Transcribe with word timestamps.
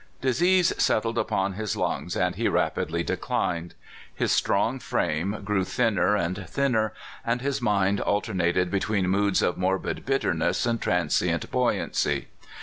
Disease 0.19 0.73
settled 0.81 1.19
upon 1.19 1.53
his 1.53 1.77
lungs, 1.77 2.15
and 2.17 2.33
he 2.35 2.47
rapidly 2.47 3.03
declined. 3.03 3.75
His 4.11 4.31
strong 4.31 4.79
frame 4.79 5.41
grew 5.45 5.63
thinner 5.63 6.15
and 6.15 6.49
thin 6.49 6.71
ner, 6.71 6.93
and 7.23 7.39
his 7.41 7.61
mind 7.61 8.01
alternated 8.01 8.71
between 8.71 9.07
moods 9.07 9.43
of 9.43 9.59
morbid 9.59 10.03
bitterness 10.03 10.65
and 10.65 10.81
transient 10.81 11.51
buoyancy. 11.51 12.29